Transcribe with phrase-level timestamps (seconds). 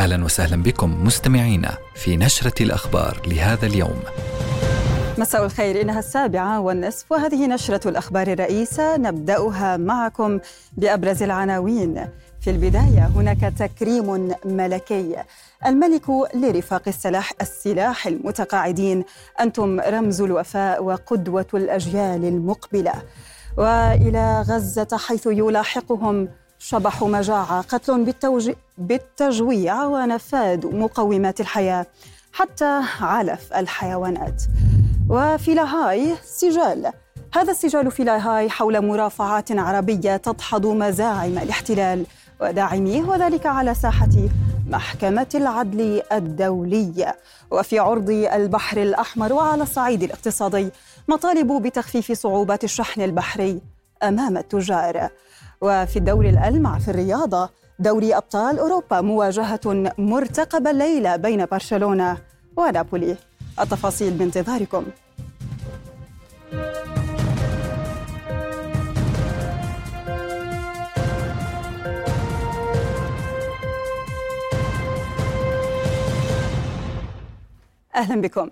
[0.00, 4.00] أهلا وسهلا بكم مستمعينا في نشرة الأخبار لهذا اليوم.
[5.18, 10.40] مساء الخير إنها السابعة والنصف وهذه نشرة الأخبار الرئيسة نبدأها معكم
[10.72, 12.08] بأبرز العناوين.
[12.40, 15.16] في البداية هناك تكريم ملكي
[15.66, 19.04] الملك لرفاق السلاح السلاح المتقاعدين
[19.40, 22.92] أنتم رمز الوفاء وقدوة الأجيال المقبلة.
[23.56, 26.28] وإلى غزة حيث يلاحقهم
[26.62, 28.50] شبح مجاعة قتل بالتوج...
[28.78, 31.86] بالتجويع ونفاد مقومات الحياة
[32.32, 34.42] حتى علف الحيوانات.
[35.10, 36.92] وفي لاهاي سجال
[37.34, 42.06] هذا السجال في لاهاي حول مرافعات عربية تدحض مزاعم الاحتلال
[42.40, 44.28] وداعميه وذلك على ساحة
[44.66, 47.16] محكمة العدل الدولية.
[47.50, 50.70] وفي عرض البحر الأحمر وعلى الصعيد الاقتصادي
[51.08, 53.60] مطالب بتخفيف صعوبات الشحن البحري
[54.02, 55.10] أمام التجار.
[55.62, 59.60] وفي الدوري الألمع في الرياضة دوري أبطال أوروبا مواجهة
[59.98, 62.18] مرتقبة الليلة بين برشلونة
[62.56, 63.16] ونابولي.
[63.60, 64.84] التفاصيل بانتظاركم.
[77.94, 78.50] أهلا بكم.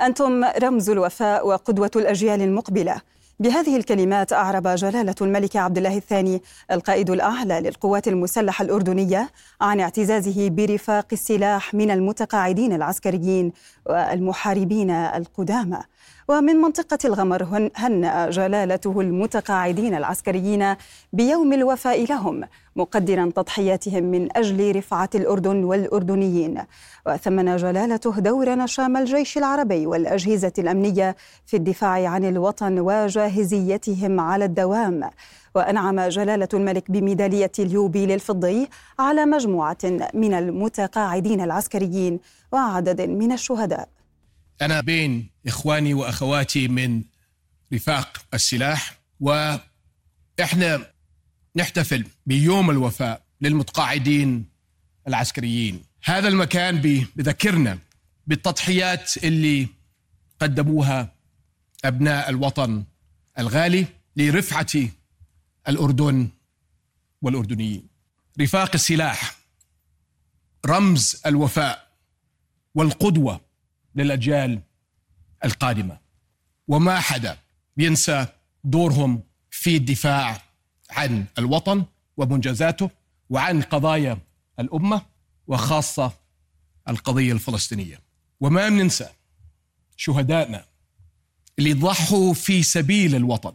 [0.00, 3.00] أنتم رمز الوفاء وقدوة الأجيال المقبلة.
[3.40, 10.48] بهذه الكلمات أعرب جلالة الملك عبد الله الثاني القائد الأعلى للقوات المسلحة الأردنية عن اعتزازه
[10.48, 13.52] برفاق السلاح من المتقاعدين العسكريين
[13.86, 15.78] والمحاربين القدامى.
[16.28, 20.76] ومن منطقة الغمر هنأ جلالته المتقاعدين العسكريين
[21.12, 22.44] بيوم الوفاء لهم
[22.76, 26.62] مقدرا تضحياتهم من أجل رفعة الأردن والأردنيين.
[27.06, 35.10] وثمن جلالته دور نشام الجيش العربي والأجهزة الأمنية في الدفاع عن الوطن وجاهزيتهم على الدوام.
[35.54, 39.78] وأنعم جلالة الملك بميدالية اليوبيل الفضي على مجموعة
[40.14, 42.20] من المتقاعدين العسكريين
[42.52, 43.88] وعدد من الشهداء.
[44.62, 47.02] أنا بين إخواني وأخواتي من
[47.72, 50.86] رفاق السلاح وإحنا
[51.56, 54.44] نحتفل بيوم الوفاء للمتقاعدين
[55.08, 55.82] العسكريين.
[56.04, 56.80] هذا المكان
[57.16, 57.78] بذكرنا
[58.26, 59.68] بالتضحيات اللي
[60.40, 61.12] قدموها
[61.84, 62.84] أبناء الوطن
[63.38, 63.86] الغالي
[64.16, 64.88] لرفعة
[65.68, 66.28] الأردن
[67.22, 67.88] والأردنيين.
[68.40, 69.36] رفاق السلاح
[70.66, 71.90] رمز الوفاء
[72.74, 73.40] والقدوة
[73.94, 74.60] للأجيال
[75.44, 75.98] القادمة.
[76.68, 77.38] وما حدا
[77.76, 78.26] بينسى
[78.64, 80.42] دورهم في الدفاع
[80.90, 81.84] عن الوطن
[82.16, 82.90] ومنجزاته
[83.30, 84.18] وعن قضايا
[84.60, 85.02] الأمة
[85.46, 86.12] وخاصة
[86.88, 88.00] القضية الفلسطينية.
[88.40, 89.08] وما بننسى
[89.96, 90.64] شهدائنا
[91.58, 93.52] اللي ضحوا في سبيل الوطن.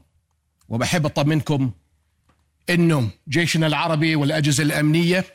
[0.69, 1.71] وبحب أطمنكم
[2.69, 5.25] أنه جيشنا العربي والأجهزة الأمنية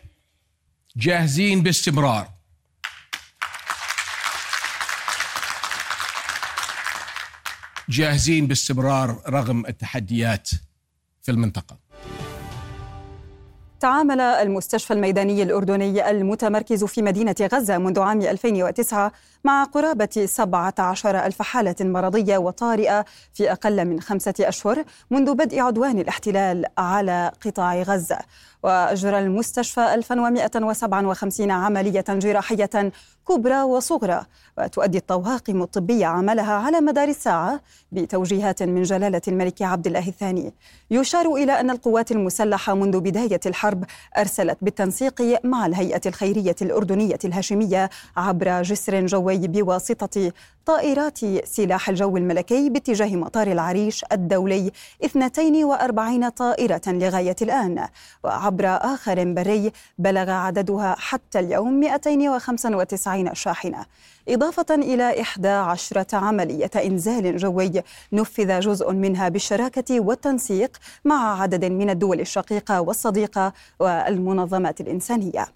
[0.96, 2.30] جاهزين باستمرار
[7.90, 10.48] جاهزين باستمرار رغم التحديات
[11.22, 11.76] في المنطقة.
[13.80, 19.12] تعامل المستشفى الميداني الأردني المتمركز في مدينة غزة منذ عام 2009
[19.44, 25.98] مع قرابة 17 ألف حالة مرضية وطارئة في أقل من خمسة أشهر منذ بدء عدوان
[25.98, 28.18] الاحتلال على قطاع غزة.
[28.62, 32.92] وأجرى المستشفى 1157 عملية جراحية
[33.28, 34.22] كبرى وصغرى
[34.58, 37.60] وتؤدي الطواقم الطبية عملها على مدار الساعة
[37.92, 40.54] بتوجيهات من جلالة الملك عبد الله الثاني.
[40.90, 43.84] يشار إلى أن القوات المسلحة منذ بداية الحرب
[44.18, 50.32] أرسلت بالتنسيق مع الهيئة الخيرية الأردنية الهاشمية عبر جسر جوي بواسطة
[50.66, 54.70] طائرات سلاح الجو الملكي باتجاه مطار العريش الدولي
[55.04, 57.88] 42 طائرة لغاية الآن
[58.24, 63.86] وعبر آخر بري بلغ عددها حتى اليوم 295 شاحنة
[64.28, 67.72] إضافة إلى 11 عملية إنزال جوي
[68.12, 75.46] نفذ جزء منها بالشراكة والتنسيق مع عدد من الدول الشقيقة والصديقة والمنظمات الإنسانية.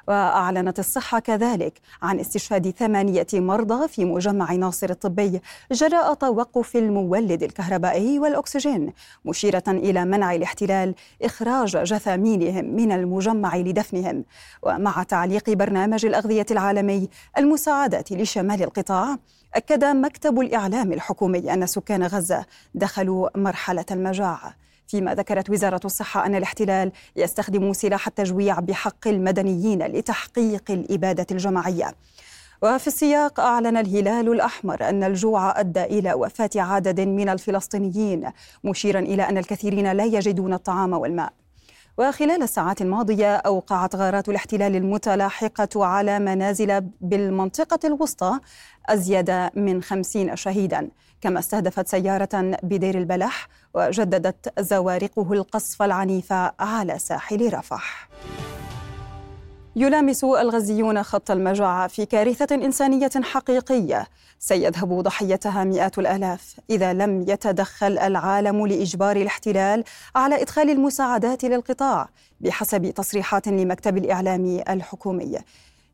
[0.07, 5.41] وأعلنت الصحة كذلك عن استشهاد ثمانية مرضى في مجمع ناصر الطبي
[5.71, 8.93] جراء توقف المولد الكهربائي والأكسجين
[9.25, 14.25] مشيرة إلى منع الاحتلال إخراج جثامينهم من المجمع لدفنهم.
[14.63, 19.17] ومع تعليق برنامج الأغذية العالمي المساعدات لشمال القطاع
[19.55, 24.53] أكد مكتب الإعلام الحكومي أن سكان غزة دخلوا مرحلة المجاعة
[24.87, 31.91] فيما ذكرت وزارة الصحة أن الاحتلال يستخدم سلاح التجويع بحق المدنيين لتحقيق الإبادة الجماعية.
[32.63, 38.31] وفي السياق أعلن الهلال الأحمر أن الجوع أدى إلى وفاة عدد من الفلسطينيين
[38.63, 41.33] مشيرا إلى أن الكثيرين لا يجدون الطعام والماء.
[41.97, 48.39] وخلال الساعات الماضية أوقعت غارات الاحتلال المتلاحقة على منازل بالمنطقة الوسطى
[48.85, 50.89] أزيد من خمسين شهيدا.
[51.21, 58.09] كما استهدفت سيارة بدير البلح وجددت زوارقه القصف العنيف على ساحل رفح.
[59.77, 64.07] يلامس الغزيون خط المجاعة في كارثة إنسانية حقيقية.
[64.39, 66.55] سيذهب ضحيتها مئات الآلاف.
[66.69, 69.83] إذا لم يتدخل العالم لإجبار الاحتلال
[70.15, 72.09] على إدخال المساعدات للقطاع
[72.41, 75.37] بحسب تصريحات لمكتب الإعلام الحكومي.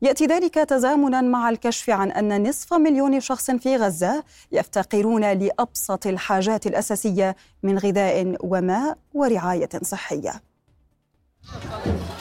[0.01, 6.67] يأتي ذلك تزامنا مع الكشف عن أن نصف مليون شخص في غزة يفتقرون لأبسط الحاجات
[6.67, 10.41] الأساسية من غذاء وماء ورعاية صحية.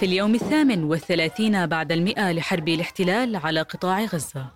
[0.00, 4.46] في اليوم الثامن والثلاثين بعد المئة لحرب الاحتلال على قطاع غزة.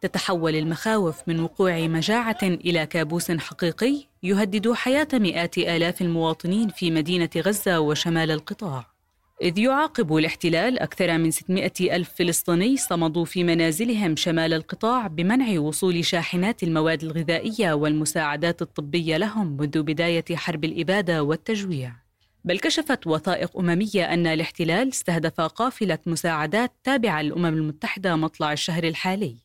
[0.00, 7.30] تتحول المخاوف من وقوع مجاعة إلى كابوس حقيقي يهدد حياة مئات آلاف المواطنين في مدينة
[7.36, 8.86] غزة وشمال القطاع.
[9.42, 16.04] إذ يعاقب الاحتلال أكثر من 600 ألف فلسطيني صمدوا في منازلهم شمال القطاع بمنع وصول
[16.04, 22.03] شاحنات المواد الغذائية والمساعدات الطبية لهم منذ بداية حرب الإبادة والتجويع.
[22.44, 29.36] بل كشفت وثائق أممية أن الاحتلال استهدف قافلة مساعدات تابعة للأمم المتحدة مطلع الشهر الحالي.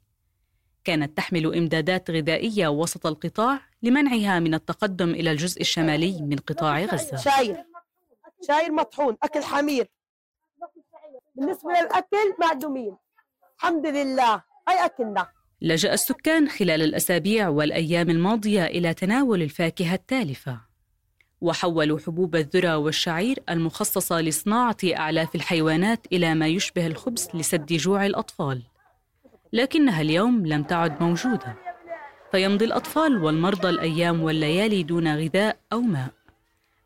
[0.84, 7.18] كانت تحمل إمدادات غذائية وسط القطاع لمنعها من التقدم إلى الجزء الشمالي من قطاع غزة.
[7.18, 7.64] شاير.
[8.48, 9.88] شاير مطحون أكل حمير.
[11.36, 12.98] بالنسبة للأكل معدومين.
[13.58, 14.44] الحمد لله.
[14.70, 15.28] هاي أكلنا.
[15.62, 20.69] لجأ السكان خلال الأسابيع والأيام الماضية إلى تناول الفاكهة التالفة.
[21.42, 28.62] وحولوا حبوب الذرة والشعير المخصصة لصناعة أعلاف الحيوانات إلى ما يشبه الخبز لسد جوع الأطفال.
[29.54, 31.58] لكنها اليوم لم تعد موجودة.
[32.32, 36.19] فيمضي الأطفال والمرضى الأيام والليالي دون غذاء أو ماء.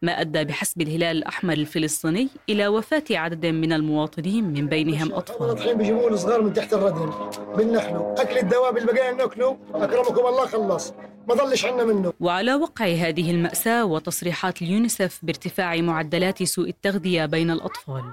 [0.03, 5.49] ما أدى بحسب الهلال الأحمر الفلسطيني إلى وفاة عدد من المواطنين من بينهم أطفال.
[5.49, 7.11] الحين بيجيبون صغار من تحت الردم
[7.57, 10.93] بنحلوا أكل الدواب اللي بقينا نأكله أكرمكم الله خلص.
[11.27, 12.13] ما ضلش عنا منه.
[12.19, 18.03] وعلى وقع هذه المأساة وتصريحات اليونيسف بارتفاع معدلات سوء التغذية بين الأطفال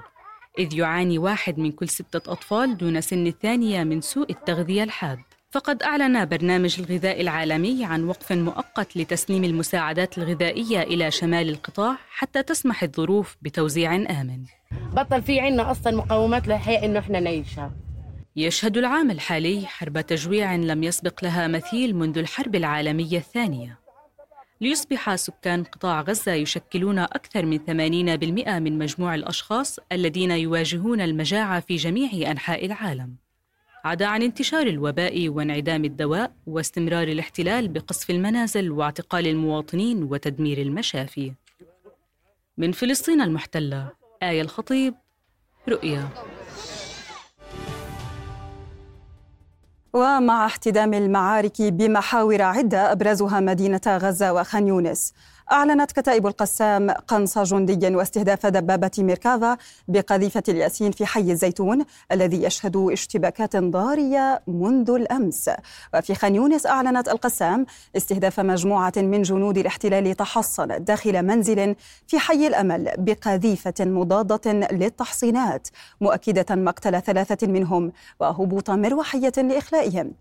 [0.59, 5.19] إذ يعاني واحد من كل ستة أطفال دون سن الثانية من سوء التغذية الحاد.
[5.51, 12.43] فقد أعلن برنامج الغذاء العالمي عن وقف مؤقت لتسليم المساعدات الغذائية إلى شمال القطاع حتى
[12.43, 14.43] تسمح الظروف بتوزيع آمن.
[14.93, 17.71] بطل في عنا أصلا مقومات للحياة إنه إحنا نعيشها.
[18.35, 23.79] يشهد العام الحالي حرب تجويع لم يسبق لها مثيل منذ الحرب العالمية الثانية.
[24.61, 31.75] ليصبح سكان قطاع غزة يشكلون أكثر من 80% من مجموع الأشخاص الذين يواجهون المجاعة في
[31.75, 33.20] جميع أنحاء العالم.
[33.83, 41.33] عدا عن انتشار الوباء وانعدام الدواء واستمرار الاحتلال بقصف المنازل واعتقال المواطنين وتدمير المشافي.
[42.57, 43.89] من فلسطين المحتلة
[44.23, 44.93] آية الخطيب
[45.69, 46.09] رؤيا.
[49.93, 55.13] ومع احتدام المعارك بمحاور عدة أبرزها مدينة غزة وخان يونس.
[55.51, 62.77] أعلنت كتائب القسام قنص جندي واستهداف دبابة ميركافا بقذيفة الياسين في حي الزيتون الذي يشهد
[62.77, 65.49] اشتباكات ضارية منذ الأمس.
[65.93, 67.65] وفي خان يونس أعلنت القسام
[67.97, 71.75] استهداف مجموعة من جنود الاحتلال تحصنت داخل منزل
[72.07, 75.67] في حي الأمل بقذيفة مضادة للتحصينات
[76.01, 80.11] مؤكدة مقتل ثلاثة منهم وهبوط مروحية لإخلائهم.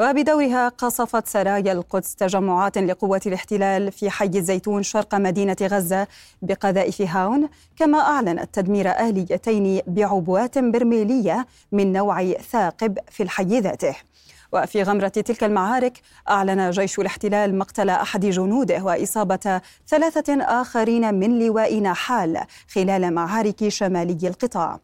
[0.00, 6.06] وبدورها قصفت سرايا القدس تجمعات لقوات الاحتلال في حي الزيتون شرق مدينة غزة
[6.42, 13.96] بقذائف هاون كما أعلنت تدمير آليتين بعبوات برميلية من نوع ثاقب في الحي ذاته.
[14.52, 21.80] وفي غمرة تلك المعارك أعلن جيش الاحتلال مقتل أحد جنوده وإصابة ثلاثة آخرين من لواء
[21.80, 22.40] نحال
[22.74, 24.80] خلال معارك شمالي القطاع.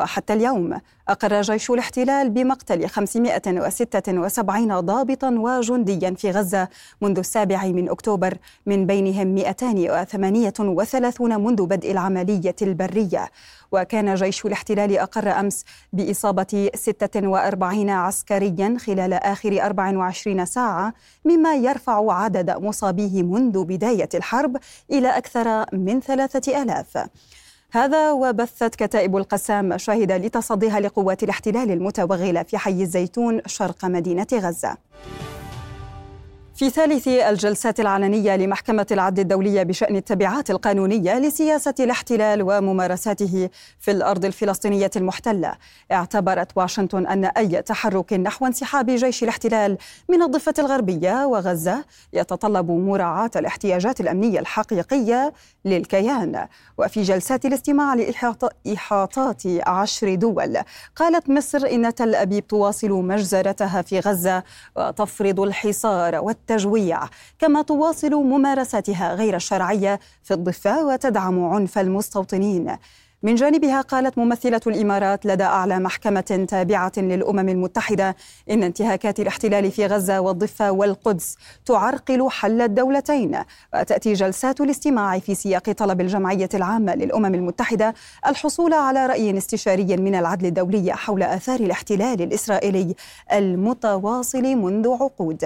[0.00, 6.68] وحتى اليوم أقر جيش الاحتلال بمقتل 576 ضابطا وجنديا في غزة
[7.00, 13.30] منذ السابع من أكتوبر من بينهم 238 منذ بدء العملية البرية.
[13.72, 22.50] وكان جيش الاحتلال أقر أمس بإصابة 46 عسكريا خلال آخر 24 ساعة مما يرفع عدد
[22.50, 24.56] مصابيه منذ بداية الحرب
[24.90, 27.08] إلى أكثر من ثلاثة آلاف.
[27.72, 34.76] هذا وبثت كتائب القسام مشاهد لتصديها لقوات الاحتلال المتوغلة في حي الزيتون شرق مدينة غزة.
[36.58, 43.50] في ثالث الجلسات العلنية لمحكمة العدل الدولية بشأن التبعات القانونية لسياسة الاحتلال وممارساته
[43.80, 45.54] في الأرض الفلسطينية المحتلة.
[45.92, 53.30] اعتبرت واشنطن أن أي تحرك نحو انسحاب جيش الاحتلال من الضفة الغربية وغزة يتطلب مراعاة
[53.36, 55.32] الاحتياجات الأمنية الحقيقية
[55.64, 56.46] للكيان.
[56.78, 60.58] وفي جلسات الاستماع لإحاطات عشر دول
[60.96, 64.42] قالت مصر إن تل أبيب تواصل مجزرتها في غزة
[64.76, 67.00] وتفرض الحصار والت التجويع
[67.38, 72.76] كما تواصل ممارستها غير الشرعية في الضفة وتدعم عنف المستوطنين.
[73.22, 78.16] من جانبها قالت ممثلة الإمارات لدى أعلى محكمة تابعة للأمم المتحدة
[78.50, 81.36] إن انتهاكات الاحتلال في غزة والضفة والقدس
[81.66, 83.38] تعرقل حل الدولتين
[83.74, 87.94] وتأتي جلسات الاستماع في سياق طلب الجمعية العامة للأمم المتحدة
[88.26, 92.94] الحصول على رأي استشاري من العدل الدولي حول آثار الاحتلال الإسرائيلي
[93.32, 95.44] المتواصل منذ عقود.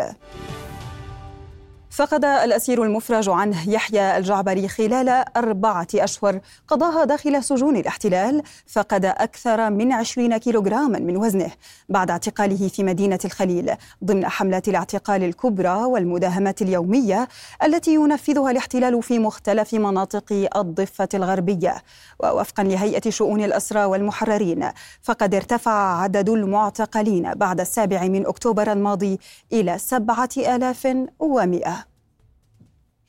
[1.93, 9.71] فقد الأسير المفرج عنه يحيى الجعبري خلال أربعة أشهر قضاها داخل سجون الاحتلال فقد أكثر
[9.71, 11.51] من عشرين كيلوغراما من وزنه
[11.89, 13.73] بعد اعتقاله في مدينة الخليل.
[14.05, 17.29] ضمن حملات الاعتقال الكبرى والمداهمات اليومية
[17.65, 21.75] التي ينفذها الاحتلال في مختلف مناطق الضفة الغربية.
[22.21, 24.69] ووفقا لهيئة شؤون الأسرى والمحررين
[25.03, 29.19] فقد ارتفع عدد المعتقلين بعد السابع من أكتوبر الماضي
[29.53, 31.82] إلى سبعة آلاف ومئة.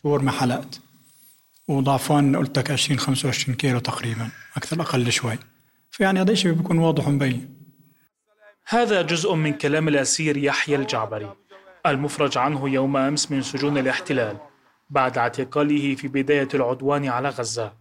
[0.04, 0.82] شهور ما حلقت.
[1.68, 5.38] وضعفان قلت لك 20 25 كيلو تقريبا أكثر أقل شوي.
[5.92, 7.56] فيعني هذا الشيء بيكون واضح ومبين.
[8.68, 11.34] هذا جزء من كلام الأسير يحيى الجعبري
[11.86, 14.38] المفرج عنه يوم أمس من سجون الاحتلال
[14.90, 17.74] بعد اعتقاله في بداية العدوان على غزة.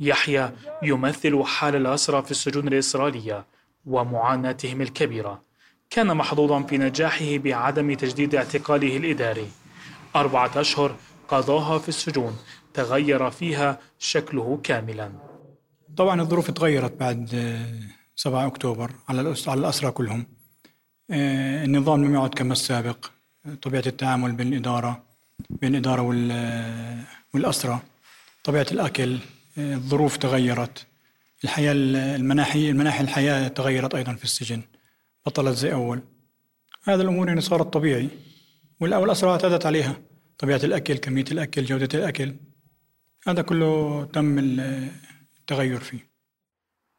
[0.00, 0.50] يحيى
[0.82, 3.44] يمثل حال الأسرى في السجون الإسرائيلية
[3.86, 5.42] ومعاناتهم الكبيرة.
[5.90, 9.48] كان محظوظا في نجاحه بعدم تجديد اعتقاله الإداري.
[10.16, 10.96] أربعة أشهر
[11.28, 12.36] قضاها في السجون
[12.74, 15.12] تغير فيها شكله كاملا.
[15.96, 17.28] طبعا الظروف تغيرت بعد
[18.16, 20.26] 7 آه، أكتوبر على على الأسرى كلهم.
[21.10, 23.06] آه، النظام لم يعد كما السابق.
[23.62, 25.02] طبيعة التعامل بين الإدارة
[25.50, 27.04] بين الإدارة آه،
[27.34, 27.80] والأسرى
[28.44, 29.18] طبيعة الأكل
[29.58, 30.86] الظروف تغيرت.
[31.44, 34.62] الحياة المناحي المناحي الحياة تغيرت أيضا في السجن.
[35.26, 36.02] بطلت زي أول.
[36.84, 38.08] هذا الأمور يعني صارت طبيعي
[38.80, 39.96] والأسرى اعتادت عليها.
[40.38, 42.34] طبيعة الأكل كمية الأكل جودة الأكل.
[43.28, 46.14] هذا كله تم التغير فيه.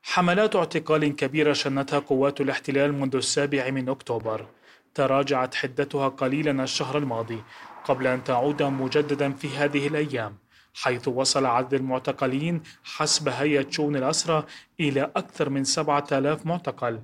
[0.03, 4.47] حملات اعتقال كبيرة شنتها قوات الاحتلال منذ السابع من أكتوبر.
[4.93, 7.43] تراجعت حدتها قليلا الشهر الماضي
[7.83, 10.37] قبل أن تعود مجددا في هذه الأيام
[10.73, 14.45] حيث وصل عدد المعتقلين حسب هيئة شؤون الأسرى
[14.79, 17.01] إلى أكثر من سبعة آلاف معتقل.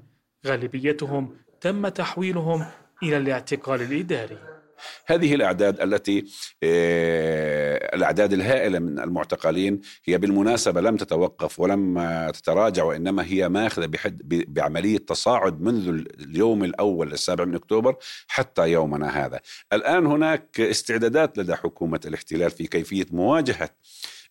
[0.48, 2.66] غالبيتهم تم تحويلهم
[3.04, 4.51] إلى الاعتقال الإداري.
[5.12, 6.26] هذه الأعداد التي
[6.64, 12.00] آه، الأعداد الهائلة من المعتقلين هي بالمناسبة لم تتوقف ولم
[12.34, 17.96] تتراجع وإنما هي ماخذة بحد بعملية تصاعد منذ اليوم الأول السابع من أكتوبر
[18.28, 19.40] حتى يومنا هذا.
[19.74, 23.70] الآن هناك استعدادات لدى حكومة الاحتلال في كيفية مواجهة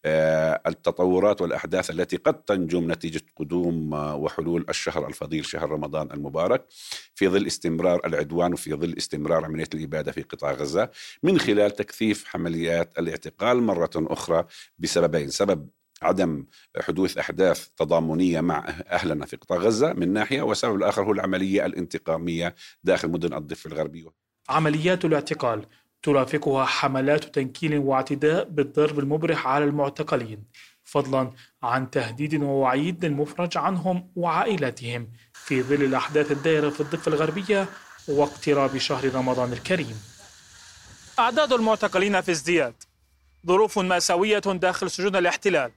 [0.07, 6.67] التطورات والأحداث التي قد تنجم نتيجة قدوم آه، وحلول الشهر الفضيل شهر رمضان المبارك
[7.15, 10.91] في ظل استمرار العدوان وفي ظل استمرار عملية الإبادة في قطاع غزة
[11.23, 14.45] من خلال تكثيف عمليات الاعتقال مرة أخرى
[14.79, 15.69] بسببين سبب
[16.03, 16.47] عدم
[16.81, 22.55] حدوث أحداث تضامنية مع أهلنا في قطاع غزة من ناحية والسبب الآخر هو العملية الانتقامية
[22.85, 24.09] داخل مدن الضفة الغربية.
[24.49, 25.67] عمليات الاعتقال
[26.03, 30.45] ترافقها حملات تنكيل واعتداء بالضرب المبرح على المعتقلين
[30.85, 31.31] فضلا
[31.63, 37.69] عن تهديد ووعيد للمفرج عنهم وعائلاتهم في ظل الأحداث الدائرة في الضفة الغربية
[38.09, 40.03] واقتراب شهر رمضان الكريم.
[41.19, 42.75] أعداد المعتقلين في ازدياد.
[43.47, 45.73] ظروف مأساوية داخل سجون الاحتلال.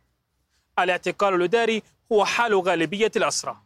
[0.79, 3.57] الاعتقال الإداري هو حال غالبية الأسرى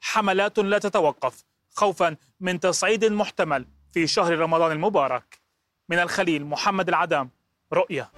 [0.00, 1.44] حملات لا تتوقف
[1.74, 5.41] خوفا من تصعيد محتمل في شهر رمضان المبارك.
[5.92, 7.30] من الخليل محمد العدام
[7.72, 8.10] رؤية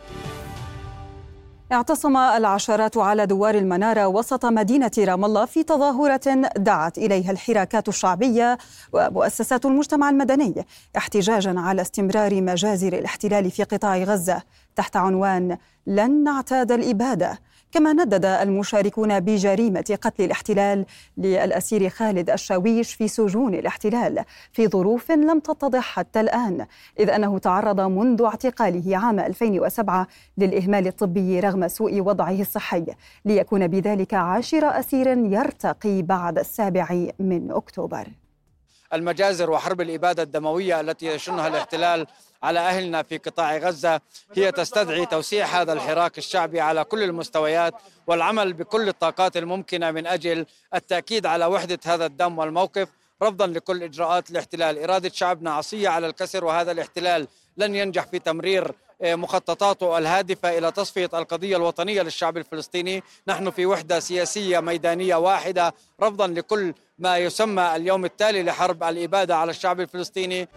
[1.72, 8.58] اعتصم العشرات على دوار المنارة وسط مدينة رام الله في تظاهرة دعت إليها الحراكات الشعبية
[8.92, 10.66] ومؤسسات المجتمع المدني
[10.96, 14.42] احتجاجا على استمرار مجازر الاحتلال في قطاع غزة
[14.76, 17.38] تحت عنوان لن نعتاد الإبادة
[17.74, 25.40] كما ندد المشاركون بجريمة قتل الاحتلال للأسير خالد الشاويش في سجون الاحتلال في ظروف لم
[25.40, 26.66] تتضح حتى الآن
[26.98, 30.06] إذ أنه تعرض منذ اعتقاله عام 2007
[30.38, 32.84] للإهمال الطبي رغم سوء وضعه الصحي
[33.24, 38.08] ليكون بذلك عاشر أسير يرتقي بعد السابع من أكتوبر.
[38.92, 42.06] المجازر وحرب الإبادة الدموية التي يشنها الاحتلال
[42.44, 44.00] على أهلنا في قطاع غزة
[44.36, 47.74] هي تستدعي توسيع هذا الحراك الشعبي على كل المستويات
[48.06, 52.88] والعمل بكل الطاقات الممكنة من أجل التأكيد على وحدة هذا الدم والموقف.
[53.22, 54.78] رفضا لكل إجراءات الاحتلال.
[54.78, 58.72] إرادة شعبنا عصية على الكسر وهذا الاحتلال لن ينجح في تمرير
[59.02, 63.02] آه، مخططاته الهادفة إلى تصفية القضية الوطنية للشعب الفلسطيني.
[63.28, 65.74] نحن في وحدة سياسية ميدانية واحدة.
[66.02, 70.48] رفضا لكل ما يسمى اليوم التالي لحرب الإبادة على الشعب الفلسطيني.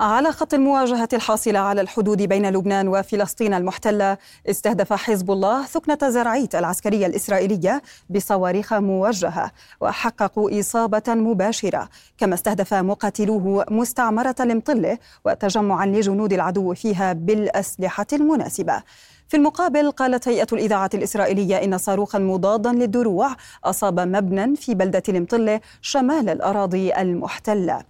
[0.00, 4.18] على خط المواجهة الحاصلة على الحدود بين لبنان وفلسطين المحتلة
[4.50, 11.88] استهدف حزب الله ثكنة زرعيت العسكرية الإسرائيلية بصواريخ موجهة وحققوا إصابة مباشرة
[12.18, 18.82] كما استهدف مقاتلوه مستعمرة المطلة وتجمعا لجنود العدو فيها بالأسلحة المناسبة.
[19.28, 25.60] في المقابل قالت هيئة الإذاعة الإسرائيلية إن صاروخا مضادا للدروع أصاب مبنى في بلدة المطلة
[25.82, 27.82] شمال الأراضي المحتلة.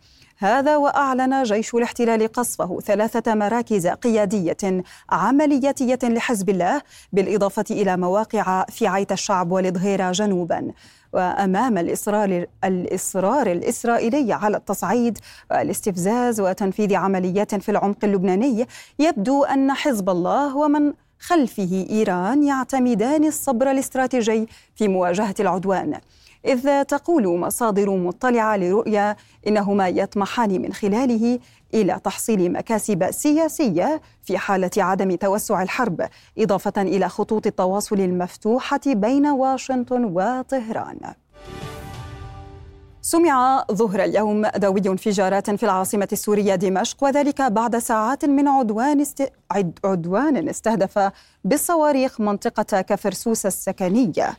[0.42, 8.86] هذا وأعلن جيش الاحتلال قصفه ثلاثة مراكز قيادية عملياتية لحزب الله بالإضافة إلى مواقع في
[8.86, 10.72] عيت الشعب والظهيره جنوبا.
[11.12, 15.18] وأمام الإصرار الإصرار الإسرائيلي على التصعيد
[15.50, 18.66] والاستفزاز وتنفيذ عمليات في العمق اللبناني
[18.98, 26.00] يبدو أن حزب الله ومن خلفه إيران يعتمدان الصبر الاستراتيجي في مواجهة العدوان.
[26.44, 31.38] إذ تقول مصادر مطلعة لرؤيا إنهما يطمحان من خلاله
[31.74, 39.26] إلى تحصيل مكاسب سياسية في حالة عدم توسع الحرب إضافة إلى خطوط التواصل المفتوحة بين
[39.26, 41.14] واشنطن وطهران.
[43.02, 49.32] سمع ظهر اليوم دوي انفجارات في العاصمة السورية دمشق وذلك بعد ساعات من عدوان است...
[49.84, 51.10] عدوان استهدف
[51.44, 54.36] بالصواريخ منطقة كفرسوس السكنية.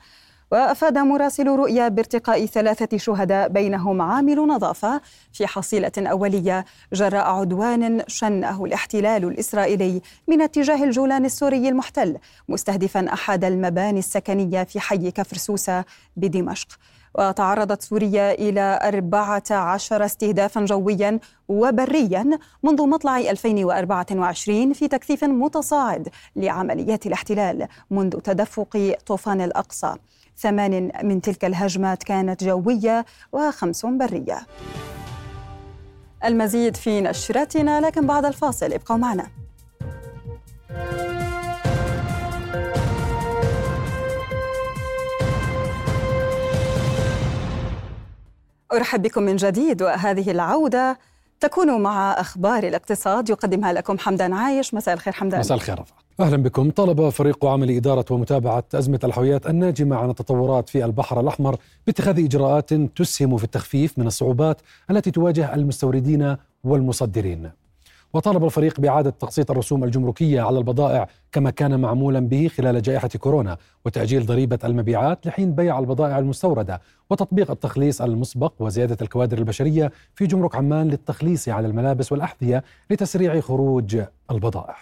[0.51, 5.01] وأفاد مراسل رؤيا بارتقاء ثلاثة شهداء بينهم عامل نظافة
[5.33, 12.17] في حصيلة أولية جراء عدوان شنه الاحتلال الإسرائيلي من اتجاه الجولان السوري المحتل
[12.49, 15.85] مستهدفا أحد المباني السكنية في حي كفر سوسة
[16.17, 16.67] بدمشق.
[17.15, 27.67] وتعرضت سوريا إلى 14 استهدافا جويا وبريا منذ مطلع 2024 في تكثيف متصاعد لعمليات الاحتلال
[27.91, 29.95] منذ تدفق طوفان الأقصى.
[30.41, 34.47] ثمان من تلك الهجمات كانت جوية وخمس برية.
[36.25, 39.27] المزيد في نشرتنا لكن بعد الفاصل ابقوا معنا.
[48.73, 50.99] أرحب بكم من جديد وهذه العودة
[51.39, 53.29] تكون مع أخبار الاقتصاد.
[53.29, 54.73] يقدمها لكم حمدان عايش.
[54.73, 55.39] مساء الخير حمدان.
[55.39, 56.00] مساء الخير رفع.
[56.19, 56.69] أهلا بكم.
[56.69, 61.55] طلب فريق عمل إدارة ومتابعة أزمة الحاويات الناجمة عن التطورات في البحر الأحمر
[61.87, 67.51] باتخاذ إجراءات تسهم في التخفيف من الصعوبات التي تواجه المستوردين والمصدرين.
[68.13, 73.57] وطالب الفريق بإعادة تقسيط الرسوم الجمركية على البضائع كما كان معمولا به خلال جائحة كورونا
[73.85, 80.55] وتأجيل ضريبة المبيعات لحين بيع البضائع المستوردة وتطبيق التخليص المسبق وزيادة الكوادر البشرية في جمرك
[80.55, 84.75] عمان للتخليص على الملابس والأحذية لتسريع خروج البضائع.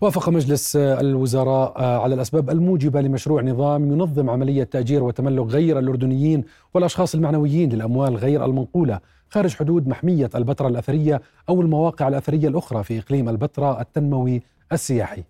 [0.00, 7.14] وافق مجلس الوزراء على الأسباب الموجبة لمشروع نظام ينظم عملية تأجير وتملك غير الأردنيين والأشخاص
[7.14, 13.28] المعنويين للأموال غير المنقولة خارج حدود محمية البتراء الأثرية أو المواقع الأثرية الأخرى في إقليم
[13.28, 15.24] البتراء التنموي السياحي.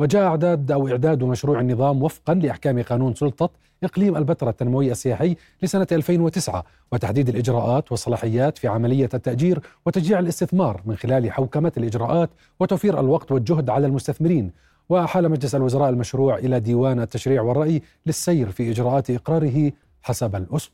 [0.00, 3.50] وجاء إعداد أو إعداد مشروع النظام وفقا لأحكام قانون سلطة
[3.84, 10.96] إقليم البتراء التنموي السياحي لسنة 2009 وتحديد الإجراءات والصلاحيات في عملية التأجير وتشجيع الاستثمار من
[10.96, 14.50] خلال حوكمة الإجراءات وتوفير الوقت والجهد على المستثمرين.
[14.88, 20.72] وأحال مجلس الوزراء المشروع إلى ديوان التشريع والرأي للسير في إجراءات إقراره حسب الأصول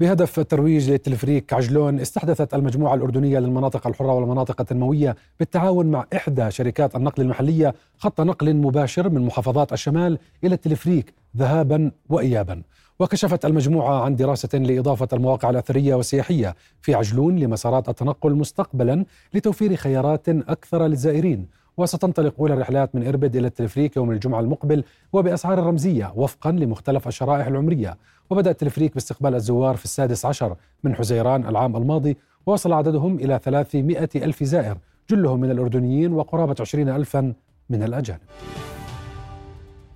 [0.00, 6.96] بهدف الترويج للتلفريك عجلون استحدثت المجموعة الأردنية للمناطق الحرة والمناطق التنموية بالتعاون مع إحدى شركات
[6.96, 12.62] النقل المحلية خط نقل مباشر من محافظات الشمال إلى التلفريك ذهابا وإيابا.
[12.98, 20.28] وكشفت المجموعة عن دراسة لإضافة المواقع الأثرية والسياحية في عجلون لمسارات التنقل مستقبلا لتوفير خيارات
[20.28, 21.59] أكثر للزائرين.
[21.76, 27.46] وستنطلق أولى الرحلات من إربد إلى التلفريك يوم الجمعة المقبل وبأسعار رمزية وفقا لمختلف الشرائح
[27.46, 27.98] العمرية.
[28.30, 34.08] وبدأ التلفريك باستقبال الزوار في السادس عشر من حزيران العام الماضي ووصل عددهم إلى 300
[34.16, 34.78] ألف زائر
[35.10, 37.34] جلهم من الأردنيين وقرابة 20 ألفا
[37.70, 38.20] من الأجانب.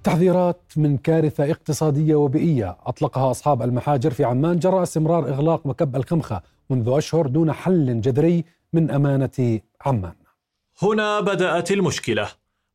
[0.05, 6.43] تحذيرات من كارثة اقتصادية وبيئية أطلقها أصحاب المحاجر في عمان جراء استمرار إغلاق مكب الخمخة
[6.71, 10.13] منذ أشهر دون حل جذري من أمانة عمان.
[10.83, 12.29] هنا بدأت المشكلة.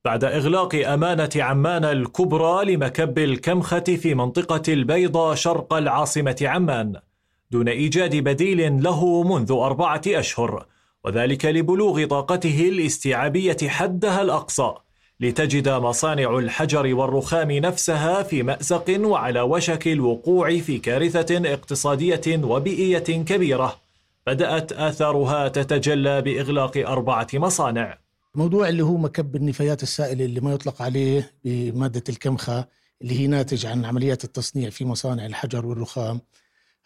[0.05, 6.95] بعد إغلاق أمانة عمان الكبرى لمكب الكمخة في منطقة البيضاء شرق العاصمة عمان
[7.51, 10.65] دون إيجاد بديل له منذ أربعة أشهر
[11.05, 14.73] وذلك لبلوغ طاقته الاستيعابية حدها الأقصى
[15.19, 23.88] لتجد مصانع الحجر والرخام نفسها في مأزق وعلى وشك الوقوع في كارثة اقتصادية وبيئية كبيرة.
[24.27, 27.99] بدأت آثارها تتجلى بإغلاق أربعة مصانع.
[28.35, 32.67] موضوع اللي هو مكب النفايات السائلة اللي ما يطلق عليه بمادة الكمخة
[33.01, 36.21] اللي هي ناتج عن عمليات التصنيع في مصانع الحجر والرخام.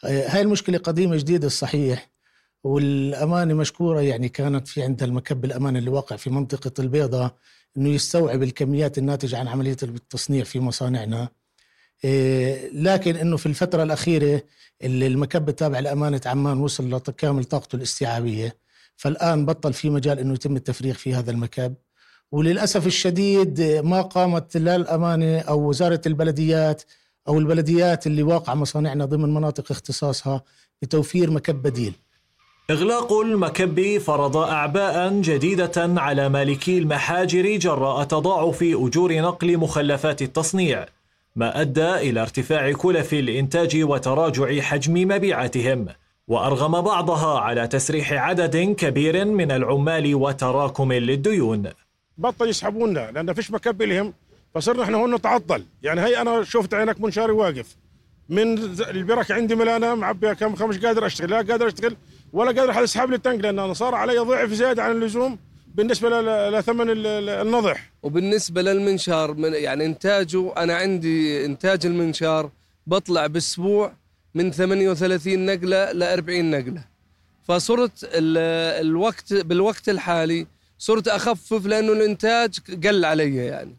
[0.06, 2.10] آه، هاي المشكلة قديمة جديدة الصحيح
[2.64, 7.32] والأمانة مشكورة يعني كانت في عندها المكب الأمانة اللي واقع في منطقة البيضة
[7.78, 11.30] أنه يستوعب الكميات الناتجة عن عملية التصنيع في مصانعنا.
[12.74, 14.42] لكن أنه في الفترة الأخيرة
[14.84, 18.56] اللي المكب التابع لأمانة عمان وصل لكامل طاقته الاستيعابية
[18.96, 21.74] فالآن بطل في مجال أنه يتم التفريغ في هذا المكب.
[22.32, 26.84] وللأسف الشديد ما قامت لا الأمانة أو وزارة البلديات
[27.28, 30.44] أو البلديات اللي واقع مصانعنا ضمن مناطق اختصاصها
[30.82, 31.94] بتوفير مكب بديل.
[32.72, 40.86] إغلاق المكب فرض أعباء جديدة على مالكي المحاجر جراء تضاعف أجور نقل مخلفات التصنيع.
[41.36, 45.86] ما أدى إلى ارتفاع كلف الإنتاج وتراجع حجم مبيعاتهم
[46.28, 51.70] وأرغم بعضها على تسريح عدد كبير من العمال وتراكم للديون.
[52.18, 54.14] بطل يسحبونا لأن فيش مكب لهم
[54.56, 55.66] فصرنا إحنا هون نتعطل.
[55.84, 57.76] يعني هي أنا شفت عينك منشاري واقف.
[58.30, 58.58] من
[58.90, 61.96] البرك عندي ملانة معبيها كم مش قادر أشتغل لا قادر أشتغل
[62.34, 65.38] ولا قادر حد يسحب لي التنك لأن أنا صار علي ضعف زيادة عن اللزوم.
[65.74, 67.92] بالنسبة لثمن النضح.
[68.04, 72.52] وبالنسبة للمنشار من يعني إنتاجه أنا عندي إنتاج المنشار
[72.88, 73.94] بطلع بأسبوع
[74.36, 76.84] من 38 نقلة ل 40 نقلة.
[77.44, 83.76] فصرت الوقت بالوقت الحالي صرت أخفف لأنه الإنتاج قل علي يعني.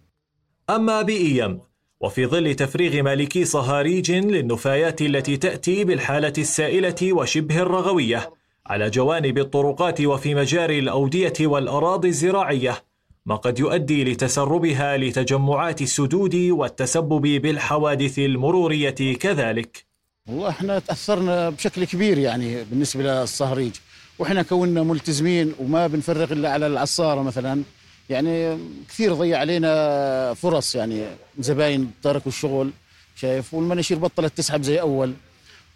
[0.70, 1.58] أما بيئيا
[2.00, 8.30] وفي ظل تفريغ مالكي صهاريج للنفايات التي تأتي بالحالة السائلة وشبه الرغوية
[8.66, 12.82] على جوانب الطرقات وفي مجاري الأودية والأراضي الزراعية
[13.26, 19.84] ما قد يؤدي لتسربها لتجمعات السدود والتسبب بالحوادث المرورية كذلك.
[20.28, 23.72] والله إحنا تأثرنا بشكل كبير يعني بالنسبة للصهريج
[24.18, 27.62] وإحنا كوننا ملتزمين وما بنفرغ إلا على العصارة مثلا
[28.10, 31.04] يعني كثير ضيع علينا فرص يعني
[31.38, 32.70] زباين تركوا الشغل
[33.16, 35.14] شايف؟ والمناشير بطلت تسحب زي أول.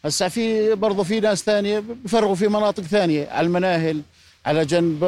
[0.05, 4.03] هسا في برضه في ناس ثانية بفرغوا في مناطق ثانية على المناهل
[4.47, 5.05] على جنب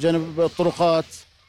[0.00, 1.04] جنب الطرقات.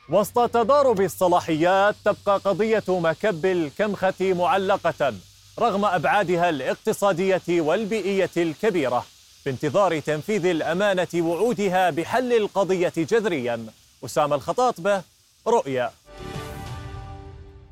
[0.10, 5.13] وسط تضارب الصلاحيات تبقى قضية مكب الكمخة معلقة
[5.60, 9.06] رغم أبعادها الاقتصادية والبيئية الكبيرة.
[9.45, 13.65] بانتظار تنفيذ الأمانة وعودها بحل القضية جذريا.
[14.06, 15.02] أسامة الخطاطبه
[15.48, 15.91] رؤيا.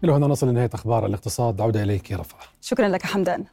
[0.04, 1.62] إلى هنا نصل لنهاية أخبار الاقتصاد.
[1.62, 3.46] عودة إليك رفع شكرا لك حمدان.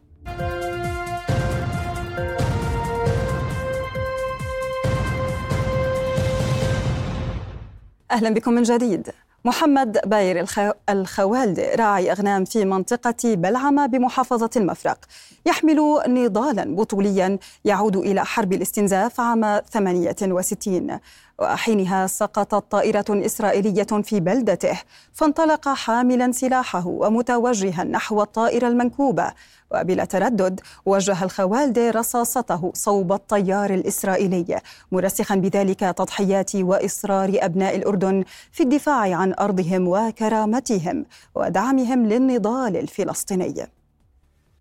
[8.14, 9.10] أهلا بكم من جديد.
[9.44, 10.46] محمد باير
[10.88, 14.98] الخوالد راعي أغنام في منطقة بلعمة بمحافظة المفرق.
[15.46, 20.98] يحمل نضالا بطوليا يعود إلى حرب الاستنزاف عام 68
[21.38, 24.80] وحينها سقطت طائرة إسرائيلية في بلدته
[25.12, 29.32] فانطلق حاملا سلاحه ومتوجها نحو الطائرة المنكوبة.
[29.74, 34.60] وبلا تردد وجه الخوالد رصاصته صوب الطيار الإسرائيلي
[34.92, 43.54] مرسخا بذلك تضحيات وإصرار أبناء الأردن في الدفاع عن أرضهم وكرامتهم ودعمهم للنضال الفلسطيني.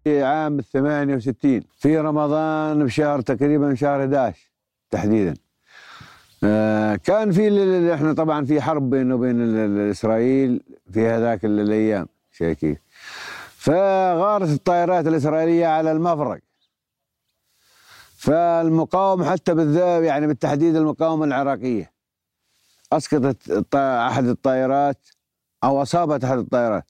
[0.04, 4.52] في عام 68 في رمضان بشهر تقريبا شهر 11
[4.92, 5.34] تحديدا
[7.04, 9.58] كان في إحنا طبعا في حرب بينه وبين
[9.90, 12.78] اسرائيل في هذاك الأيام شيء كيف
[13.58, 16.40] فغارت الطائرات الإسرائيلية على المفرق.
[18.18, 21.92] فالمقاومة حتى بالذات يعني بالتحديد المقاومة العراقية
[22.94, 24.98] أسقطت أحد الطائرات
[25.64, 26.86] أو أصابت أحد الطائرات.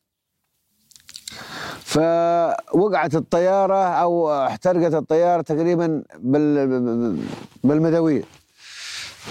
[1.79, 6.03] فوقعت الطيارة أو احترقت الطيارة تقريبا
[7.63, 8.25] بالمدوير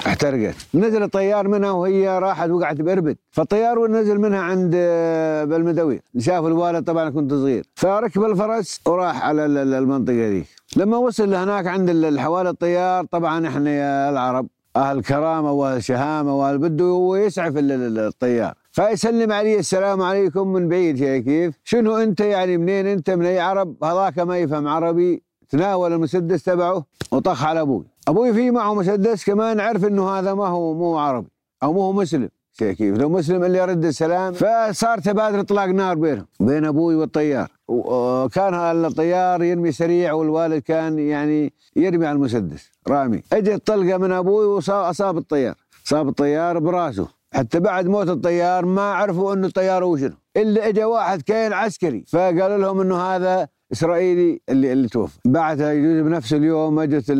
[0.06, 0.54] احترقت.
[0.74, 3.16] نزل الطيار منها وهي راحت وقعت بأربد.
[3.30, 6.00] فالطيار نزل منها عند آه، بالمدوي.
[6.18, 7.64] شاف الوالد طبعا كنت صغير.
[7.74, 10.44] فركب الفرس وراح على المنطقة دي
[10.76, 16.58] لما وصل لهناك عند الحوالي الطيار طبعا إحنا يا العرب أهل كرامة واهل شهامه واهل
[16.58, 18.54] بده يسعف الطيار.
[18.72, 23.40] فيسلم علي السلام عليكم من بعيد يا كيف؟ شنو أنت يعني منين أنت؟ من أي
[23.40, 25.22] عرب؟ هذاك ما يفهم عربي.
[25.52, 26.84] تناول المسدس تبعه.
[27.12, 27.84] وطخ على أبوي.
[28.08, 31.28] أبوي في معه مسدس كمان عرف إنه هذا ما هو مو عربي
[31.62, 32.28] أو مو مسلم.
[32.58, 34.32] كيف؟ لو مسلم اللي يرد السلام.
[34.32, 37.48] فصار تبادل إطلاق نار بينهم بين أبوي والطيار.
[37.68, 42.70] وكان الطيار يرمي سريع والوالد كان يعني يرمي على المسدس.
[42.88, 43.22] رامي.
[43.32, 45.54] أجت طلقة من أبوي واصاب الطيار.
[45.84, 47.08] صاب الطيار براسه.
[47.34, 49.96] حتى بعد موت الطيار ما عرفوا إنه الطيار هو
[50.36, 55.18] إلا اجى واحد كان عسكري فقالوا لهم إنه هذا إسرائيلي اللي اللي توفى.
[55.24, 57.10] بعدها يجوز بنفس اليوم أجت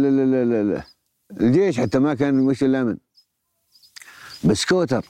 [1.41, 2.97] الجيش حتى ما كان مش الامن
[4.45, 5.05] بسكوتر.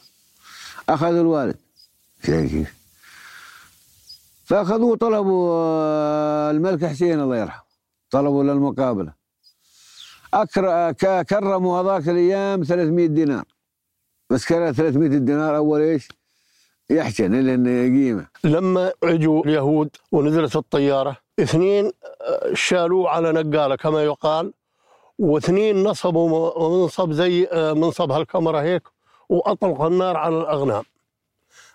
[0.89, 1.57] أخذوا الوالد.
[2.23, 2.75] كيف
[4.45, 7.63] فأخذوه طلبوا آه، الملك حسين الله يرحمه.
[8.11, 9.13] طلبوا للمقابلة.
[11.29, 13.45] كرموا هذاك الأيام 300 دينار.
[14.31, 16.09] بس كانت 300 دينار أول إيش؟
[16.91, 24.53] يحسن لأن قيمه لما اجوا اليهود ونزلت الطيارة اثنين آه، شالوه على نقالة كما يقال
[25.19, 28.83] واثنين نصبوا منصب زي آه، منصب هالكاميرا هيك
[29.29, 30.85] وأطلقوا النار على الأغنام.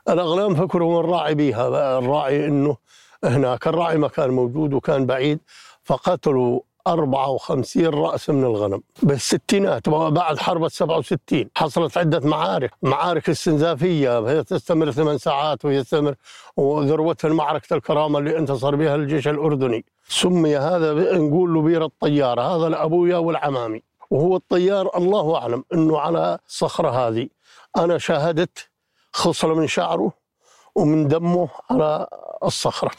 [0.10, 2.78] الأغنام فكروا من الراعي بيها الراعي إنه
[3.24, 5.40] هناك الراعي ما كان موجود وكان بعيد
[5.84, 14.44] فقتلوا 54 رأس من الغنم بالستينات بعد حرب 67 حصلت عدة معارك معارك استنزافية هي
[14.44, 16.16] تستمر ثمان ساعات وهي تستمر
[16.58, 19.86] وذروتها معركة الكرامة اللي انتصر بها الجيش الأردني.
[20.10, 26.40] سمي هذا نقول له بير الطيارة هذا لأبويا والعمامي وهو الطيار الله أعلم أنه على
[26.48, 27.28] الصخرة هذه.
[27.78, 28.70] أنا شاهدت
[29.14, 30.12] خصلة من شعره
[30.76, 32.08] ومن دمه على
[32.44, 32.92] الصخرة.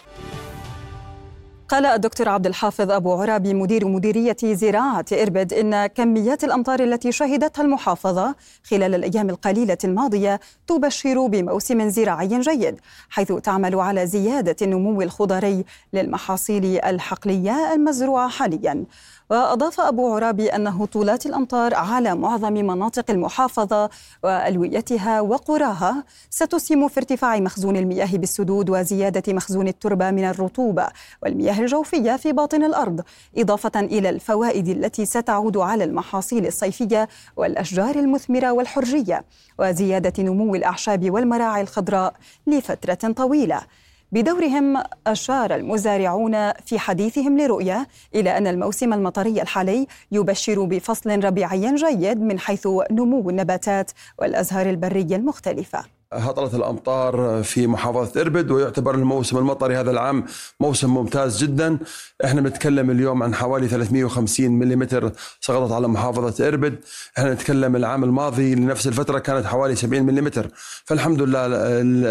[1.69, 7.63] قال الدكتور عبد الحافظ أبو عرابي مدير مديرية زراعة إربد إن كميات الأمطار التي شهدتها
[7.63, 15.65] المحافظة خلال الأيام القليلة الماضية تبشر بموسم زراعي جيد حيث تعمل على زيادة النمو الخضري
[15.93, 18.85] للمحاصيل الحقلية المزروعة حالياً.
[19.31, 23.91] وأضاف أبو عرابي أن هطولات الأمطار على معظم مناطق المحافظة
[24.25, 30.89] وألويتها وقراها ستسهم في ارتفاع مخزون المياه بالسدود وزيادة مخزون التربة من الرطوبة
[31.23, 33.01] والمياه الجوفية في باطن الأرض
[33.39, 39.25] إضافة إلى الفوائد التي ستعود على المحاصيل الصيفية والأشجار المثمرة والحرجية
[39.59, 42.15] وزيادة نمو الأعشاب والمراعي الخضراء
[42.47, 43.61] لفترة طويلة.
[44.13, 52.21] بدورهم أشار المزارعون في حديثهم لرؤية إلى أن الموسم المطري الحالي يبشر بفصل ربيعي جيد
[52.21, 55.98] من حيث نمو النباتات والأزهار البرية المختلفة.
[56.13, 60.25] هطلت الأمطار في محافظة إربد ويعتبر الموسم المطري هذا العام
[60.61, 61.79] موسم ممتاز جدا.
[62.25, 64.87] إحنا بنتكلم اليوم عن حوالي 350 ملم
[65.41, 66.79] سقطت على محافظة إربد.
[67.19, 70.31] إحنا نتكلم العام الماضي لنفس الفترة كانت حوالي 70 ملم
[70.85, 71.47] فالحمد لله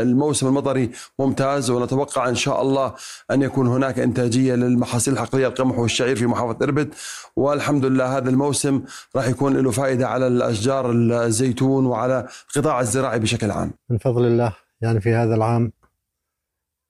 [0.01, 2.93] الموسم المطري ممتاز ونتوقع إن شاء الله
[3.31, 6.93] أن يكون هناك إنتاجية للمحاصيل الحقليه القمح والشعير في محافظة إربد.
[7.35, 8.81] والحمد لله هذا الموسم
[9.15, 13.71] راح يكون له فائدة على الأشجار الزيتون وعلى القطاع الزراعي بشكل عام.
[13.89, 15.71] من فضل الله يعني في هذا العام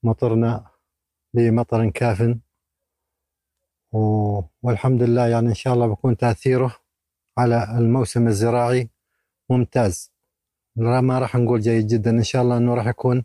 [0.02, 0.70] مطرنا
[1.34, 2.36] بمطر كاف.
[4.62, 6.76] والحمد لله يعني إن شاء الله بكون تأثيره
[7.38, 8.88] على الموسم الزراعي
[9.50, 10.12] ممتاز.
[10.76, 13.24] ما راح نقول جيد جدا إن شاء الله إنه راح يكون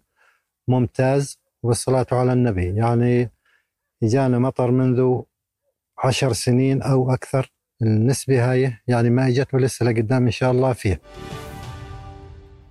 [0.67, 2.75] ممتاز والصلاة على النبي.
[2.75, 3.29] يعني
[4.03, 5.21] إجانا مطر منذ
[6.03, 10.99] عشر سنين أو أكثر النسبة هاي يعني ما اجت ولسه لقدام إن شاء الله فيها.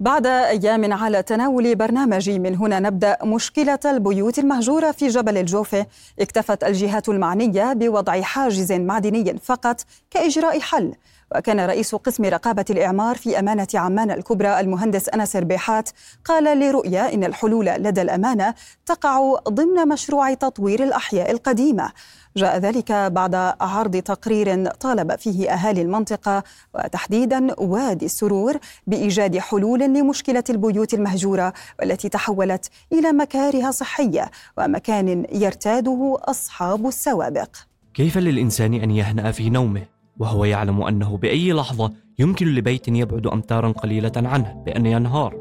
[0.03, 5.87] بعد أيام على تناول برنامجي من هنا نبدأ مشكلة البيوت المهجورة في جبل الجوفة.
[6.21, 10.95] اكتفت الجهات المعنية بوضع حاجز معدني فقط كإجراء حل.
[11.37, 15.91] وكان رئيس قسم رقابة الإعمار في أمانة عمان الكبرى المهندس أنس ربيحات
[16.25, 18.55] قال لرؤيا إن الحلول لدى الأمانة
[18.87, 21.93] تقع ضمن مشروع تطوير الأحياء القديمة.
[22.37, 26.43] جاء ذلك بعد عرض تقرير طالب فيه أهالي المنطقة
[26.75, 36.17] وتحديدا وادي السرور بإيجاد حلول لمشكلة البيوت المهجورة والتي تحولت إلى مكاره صحية ومكان يرتاده
[36.21, 37.57] أصحاب السوابق.
[37.95, 39.83] كيف للإنسان أن يهنأ في نومه؟
[40.23, 45.37] وهو يعلم أنه بأي لحظة يمكن لبيت يبعد أمتارا قليلة عنه بأن ينهار.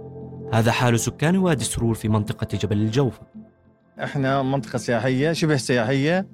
[0.54, 3.22] هذا حال سكان وادي السرور في منطقة جبل الجوفة
[4.04, 6.26] إحنا منطقة سياحية شبه سياحية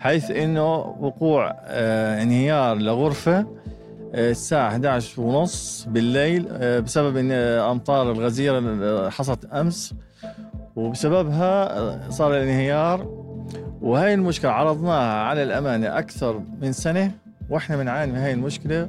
[0.00, 3.38] حيث إنه وقوع آه انهيار لغرفة
[4.14, 9.94] آه الساعة 11 ونص بالليل آه بسبب إن أمطار الغزيرة حصلت أمس.
[10.76, 13.24] وبسببها صار الانهيار.
[13.82, 17.23] وهي المشكلة عرضناها على الأمانة أكثر من سنة.
[17.50, 18.88] وإحنا بنعاني من هاي المشكلة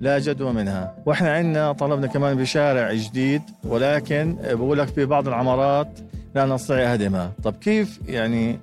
[0.00, 0.94] لا جدوى منها.
[1.06, 5.88] وإحنا عندنا طلبنا كمان بشارع جديد ولكن بقول لك في بعض العمارات
[6.34, 8.58] لا نستطيع هدمها طب كيف يعني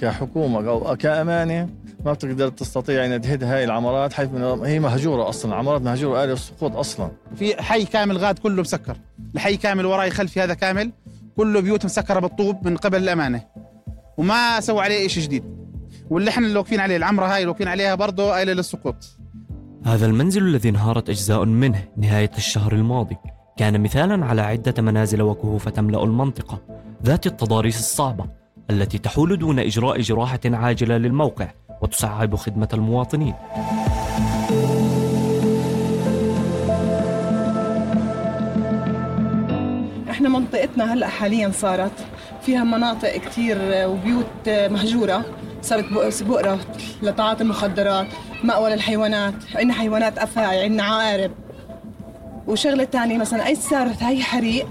[0.00, 1.68] كحكومة أو كأمانة
[2.04, 4.28] ما بتقدر تستطيع ان تهد هاي العمارات حيث
[4.64, 7.10] هي مهجورة أصلا العمارات مهجورة آلة السقوط أصلا.
[7.36, 8.96] في حي كامل غاد كله مسكر.
[9.34, 10.90] الحي كامل وراي خلفي هذا كامل
[11.36, 13.42] كله بيوت مسكرة بالطوب من قبل الأمانة.
[14.16, 15.59] وما سووا عليه شيء جديد.
[16.10, 18.96] واللي إحنا اللي واقفين عليه العمرة هاي اللي واقفين عليها برضه آلة للسقوط.
[19.84, 23.16] هذا المنزل الذي انهارت أجزاء منه نهاية الشهر الماضي.
[23.56, 26.58] كان مثالا على عدة منازل وكهوف تملأ المنطقة
[27.04, 28.24] ذات التضاريس الصعبة
[28.70, 31.48] التي تحول دون إجراء جراحة عاجلة للموقع
[31.82, 33.34] وتصعب خدمة المواطنين.
[40.10, 41.92] إحنا منطقتنا هلأ حاليا صارت
[42.42, 45.24] فيها مناطق كثير وبيوت مهجورة
[45.62, 46.58] صارت بؤرة
[47.02, 48.06] لتعاطي المخدرات
[48.44, 51.30] مأوى للحيوانات عندنا حيوانات أفاعي عندنا عقارب.
[52.46, 54.66] وشغلة تانية مثلا أي صارت هاي حريق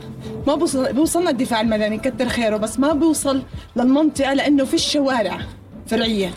[0.47, 3.43] ما بوصل بوصلنا الدفاع المدني كتر خيره بس ما بيوصل
[3.75, 5.39] للمنطقة لأنه في الشوارع
[5.88, 6.34] فرعية.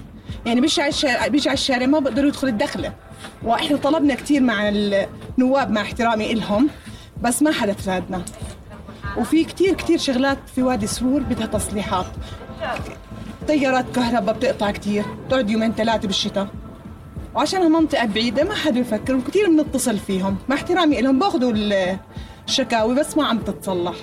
[0.47, 2.93] يعني بيجي على الشارع بيجي على الشارع ما بقدروا يدخل الدخلة.
[3.43, 6.69] وإحنا طلبنا كثير مع النواب مع احترامي إلهم
[7.23, 8.23] بس ما حدا تفادنا
[9.17, 12.07] وفي كثير كثير شغلات في وادي سرور بدها تصليحات.
[13.47, 16.49] تيارات كهرباء بتقطع كثير بتقعد يومين ثلاثة بالشتاء.
[17.35, 20.37] وعشانها منطقة بعيدة ما حدا يفكر وكثير بنتصل فيهم.
[20.49, 21.53] مع احترامي لهم بأخذوا
[22.49, 23.95] الشكاوي بس ما عم تتصلح.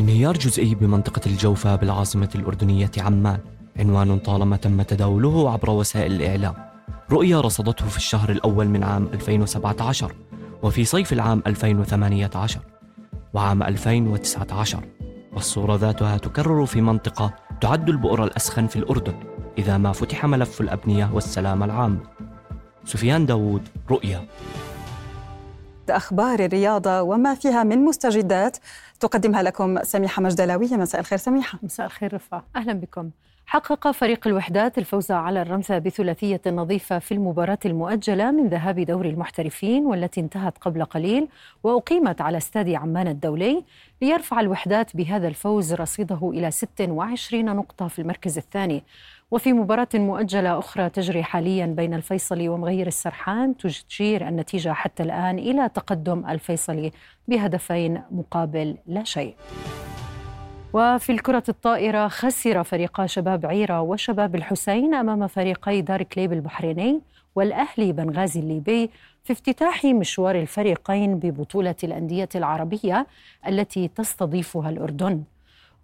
[0.00, 3.38] انهيار جزئي بمنطقة الجوفة بالعاصمة الأردنية عمان.
[3.78, 6.54] عنوان طالما تم تداوله عبر وسائل الإعلام.
[7.10, 10.12] رؤيا رصدته في الشهر الأول من عام 2017
[10.62, 12.60] وفي صيف العام 2018
[13.34, 14.80] وعام 2019
[15.36, 19.14] والصورة ذاتها تكرر في منطقة تعد البؤرة الأسخن في الأردن
[19.58, 22.00] إذا ما فتح ملف الأبنية والسلامة العامة
[22.84, 24.26] سفيان داوود رؤيا.
[25.90, 28.56] أخبار الرياضة وما فيها من مستجدات
[29.00, 30.76] تقدمها لكم سميحة مجدلاوية.
[30.76, 31.58] مساء الخير سميحة.
[31.62, 33.10] مساء الخير رفا أهلا بكم.
[33.48, 39.86] حقق فريق الوحدات الفوز على الرمثة بثلاثية نظيفة في المباراة المؤجلة من ذهاب دوري المحترفين
[39.86, 41.28] والتي انتهت قبل قليل
[41.64, 43.64] وأقيمت على استاد عمان الدولي
[44.02, 48.82] ليرفع الوحدات بهذا الفوز رصيده إلى 26 نقطة في المركز الثاني.
[49.30, 55.68] وفي مباراة مؤجلة أخرى تجري حاليا بين الفيصلي ومغير السرحان تشير النتيجة حتى الآن إلى
[55.68, 56.92] تقدم الفيصلي
[57.28, 59.34] بهدفين مقابل لا شيء.
[60.76, 67.00] وفي الكرة الطائرة خسر فريقا شباب عيرة وشباب الحسين أمام فريقي دار كليب البحريني
[67.34, 68.90] والأهلي بنغازي الليبي
[69.24, 73.06] في افتتاح مشوار الفريقين ببطولة الأندية العربية
[73.48, 75.22] التي تستضيفها الأردن.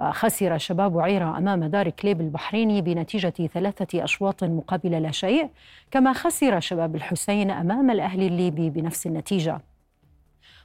[0.00, 5.48] وخسر شباب عيرة أمام دار كليب البحريني بنتيجة ثلاثة أشواط مقابل لا شيء
[5.90, 9.60] كما خسر شباب الحسين أمام الأهلي الليبي بنفس النتيجة.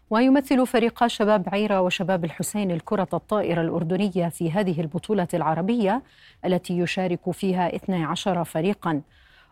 [0.09, 6.03] ويمثل فريقا شباب عيرة وشباب الحسين الكرة الطائرة الأردنية في هذه البطولة العربية
[6.45, 9.01] التي يشارك فيها 12 فريقا.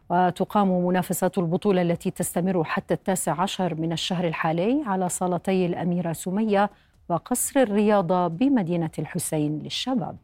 [0.09, 6.69] وتقام منافسات البطولة التي تستمر حتى التاسع عشر من الشهر الحالي على صالتي الأميرة سمية
[7.09, 10.17] وقصر الرياضة بمدينة الحسين للشباب.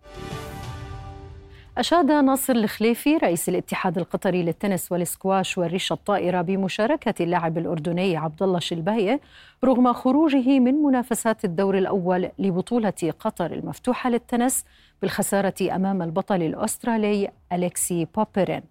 [1.82, 8.60] أشاد ناصر الخليفي رئيس الاتحاد القطري للتنس والسكواش والريشة الطائرة بمشاركة اللاعب الأردني عبد الله
[8.60, 9.20] شلباية
[9.64, 14.66] رغم خروجه من منافسات الدور الأول لبطولة قطر المفتوحة للتنس
[15.02, 18.64] بالخسارة أمام البطل الأسترالي أليكسي بوبرين.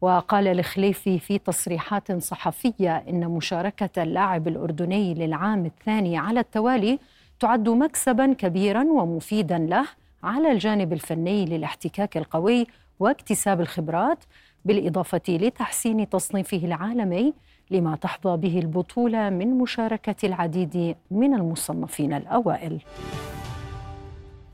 [0.00, 6.98] وقال الخليفي في تصريحات صحفية إن مشاركة اللاعب الأردني للعام الثاني على التوالي
[7.40, 9.86] تعد مكسبا كبيرا ومفيدا له
[10.26, 12.66] على الجانب الفني للاحتكاك القوي
[13.00, 14.24] واكتساب الخبرات
[14.64, 17.34] بالإضافة لتحسين تصنيفه العالمي
[17.70, 22.80] لما تحظى به البطولة من مشاركة العديد من المصنفين الأوائل.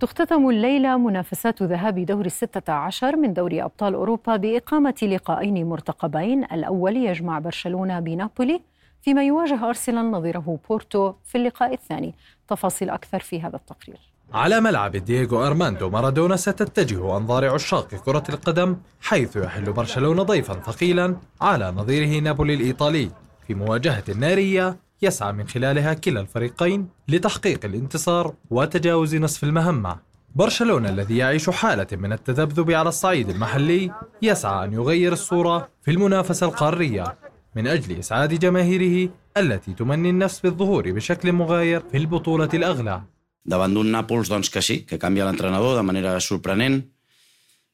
[0.01, 6.45] تختتم الليلة منافسات ذهاب دور الستة عشر من دوري أبطال أوروبا بإقامة لقاءين مرتقبين.
[6.45, 8.61] الأول يجمع برشلونة بنابولي
[9.03, 12.15] فيما يواجه أرسنال نظيره بورتو في اللقاء الثاني.
[12.49, 14.12] تفاصيل أكثر في هذا التقرير.
[14.35, 21.17] على ملعب دييغو أرماندو مارادونا ستتجه أنظار عشاق كرة القدم حيث يحل برشلونة ضيفا ثقيلا
[21.41, 23.11] على نظيره نابولي الإيطالي.
[23.47, 29.97] في مواجهة نارية يسعى من خلالها كلا الفريقين لتحقيق الانتصار وتجاوز نصف المهمة.
[30.35, 33.91] برشلونة الذي يعيش حالة من التذبذب على الصعيد المحلي
[34.23, 37.17] يسعى أن يغير الصورة في المنافسة القارية.
[37.57, 43.03] من أجل إسعاد جماهيره التي تمني النفس بالظهور بشكل مغاير في البطولة الأغلى.
[43.45, 46.81] Davant d'un Nàpols doncs, que sí, que canvia l'entrenador de manera sorprenent,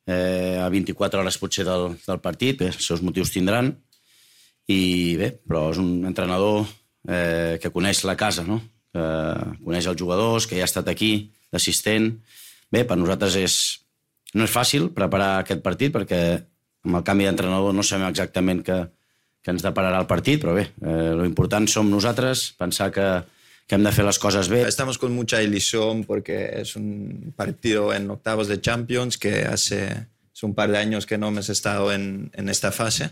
[0.09, 3.75] eh, a 24 hores potser del, del partit, bé, els seus motius tindran,
[4.69, 6.65] i bé, però és un entrenador
[7.09, 8.61] eh, que coneix la casa, no?
[8.93, 9.05] que
[9.65, 12.15] coneix els jugadors, que ja ha estat aquí d'assistent.
[12.73, 13.57] Bé, per nosaltres és,
[14.35, 16.21] no és fàcil preparar aquest partit perquè
[16.89, 18.79] amb el canvi d'entrenador no sabem exactament què,
[19.45, 23.09] què ens depararà el partit, però bé, eh, lo important som nosaltres, pensar que,
[23.69, 24.63] que hem de fer les coses bé.
[24.67, 30.47] Estamos con mucha ilusión porque es un partido en octavos de Champions que hace, hace
[30.47, 33.11] un par de años que no hemos estado en, en esta fase.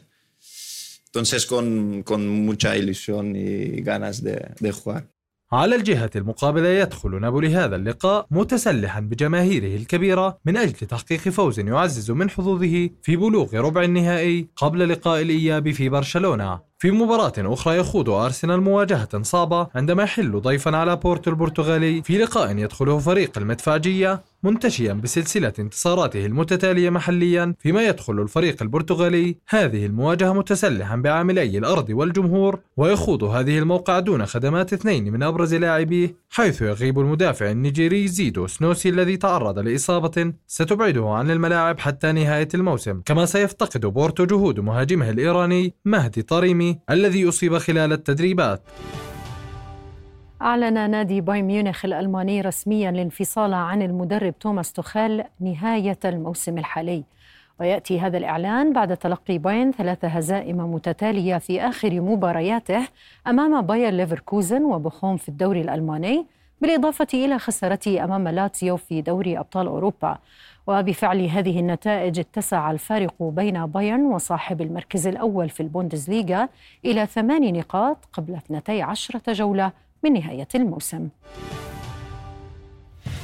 [1.08, 5.04] Entonces con, con mucha ilusión y ganas de, de jugar.
[5.52, 12.10] على الجهة المقابلة يدخل نابولي هذا اللقاء متسلحا بجماهيره الكبيرة من أجل تحقيق فوز يعزز
[12.10, 18.10] من حظوظه في بلوغ ربع النهائي قبل لقاء الإياب في برشلونة في مباراة أخرى يخوض
[18.10, 24.92] أرسنال مواجهة صعبة عندما يحل ضيفا على بورتو البرتغالي في لقاء يدخله فريق المدفعجية منتشيا
[24.92, 29.36] بسلسلة انتصاراته المتتالية محليا فيما يدخل الفريق البرتغالي.
[29.48, 36.16] هذه المواجهة متسلحا بعاملي الأرض والجمهور ويخوض هذه الموقع دون خدمات اثنين من أبرز لاعبيه
[36.30, 43.00] حيث يغيب المدافع النيجيري زيدو سنوسي الذي تعرض لإصابة ستبعده عن الملاعب حتى نهاية الموسم.
[43.04, 48.60] كما سيفتقد بورتو جهود مهاجمه الإيراني مهدي طريمي الذي أصيب خلال التدريبات.
[50.42, 57.04] أعلن نادي بايرن ميونخ الألماني رسميا الانفصال عن المدرب توماس توخيل نهاية الموسم الحالي.
[57.60, 62.88] ويأتي هذا الإعلان بعد تلقي بايرن ثلاث هزائم متتالية في آخر مبارياته
[63.26, 66.26] أمام باير ليفركوزن وبخوم في الدوري الألماني
[66.60, 70.18] بالإضافة إلى خسارته أمام لاتسيو في دوري أبطال أوروبا.
[70.66, 76.48] وبفعل هذه النتائج اتسع الفارق بين بايرن وصاحب المركز الأول في البوندسليغا
[76.84, 81.08] إلى ثمان نقاط قبل 12 جولة من نهاية الموسم.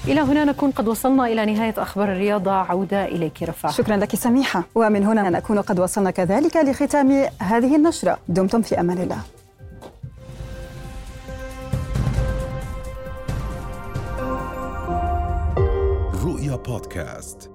[0.08, 2.52] إلى هنا نكون قد وصلنا إلى نهاية أخبار الرياضة.
[2.52, 4.64] عودة إليك رفاع شكرا لك سميحة.
[4.74, 8.18] ومن هنا نكون قد وصلنا كذلك لختام هذه النشرة.
[8.28, 9.18] دمتم في أمان الله.
[16.52, 17.50] رؤيا بودكاست